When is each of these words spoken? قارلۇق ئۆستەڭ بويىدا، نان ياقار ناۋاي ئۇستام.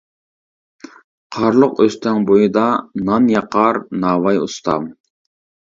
قارلۇق 1.37 1.83
ئۆستەڭ 1.85 2.25
بويىدا، 2.31 2.65
نان 3.11 3.29
ياقار 3.37 3.83
ناۋاي 4.07 4.45
ئۇستام. 4.49 4.95